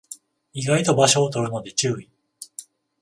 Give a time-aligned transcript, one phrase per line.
[0.53, 2.09] 意外と場所を取るので注意